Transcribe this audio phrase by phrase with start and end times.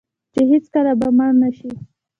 [0.33, 1.71] چې هیڅکله به مړ نشي.